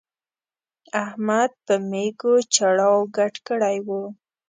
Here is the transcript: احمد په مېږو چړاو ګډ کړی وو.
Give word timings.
احمد 1.05 1.51
په 1.65 1.73
مېږو 1.89 2.35
چړاو 2.55 2.97
ګډ 3.17 3.33
کړی 3.47 3.77
وو. 3.87 4.03